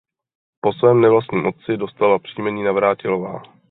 [0.61, 3.43] Po svém nevlastním otci dostala příjmení Navrátilová.